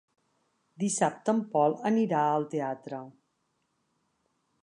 Dissabte 0.83 1.33
en 1.35 1.43
Pol 1.51 1.75
anirà 1.91 2.23
al 2.29 2.47
teatre. 2.55 3.03